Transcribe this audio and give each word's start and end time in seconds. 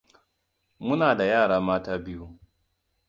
Muna 0.85 1.15
da 1.15 1.25
yara 1.25 1.59
mata 1.61 1.97
biyu. 2.05 2.27